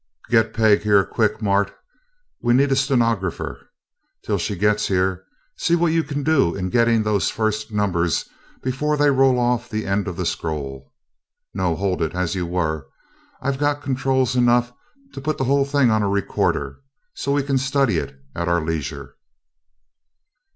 [0.31, 1.75] "Get Peg here quick, Mart
[2.41, 3.69] we need a stenographer.
[4.23, 5.23] Till she gets here,
[5.57, 8.27] see what you can do in getting those first numbers
[8.63, 10.91] before they roll off the end of the scroll.
[11.53, 12.87] No, hold it as you were!
[13.43, 14.73] I've got controls enough
[15.13, 16.79] to put the whole thing on a recorder,
[17.13, 19.13] so we can study it at our leisure."